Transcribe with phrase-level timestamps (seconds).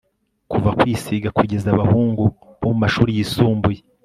[0.51, 2.23] kuva kwisiga kugeza abahungu
[2.61, 3.79] bo mumashuri yisumbuye